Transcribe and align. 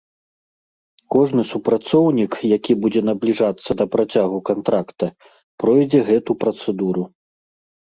Кожны 1.15 1.41
супрацоўнік, 1.49 2.33
які 2.57 2.73
будзе 2.87 3.01
набліжацца 3.11 3.69
да 3.83 3.89
працягу 3.97 4.37
кантракта, 4.51 5.05
пройдзе 5.59 5.99
гэту 6.11 6.31
працэдуру. 6.43 7.03